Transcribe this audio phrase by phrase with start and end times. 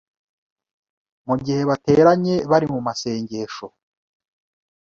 [1.27, 3.65] mu gihe bateranye bari mu masengesho,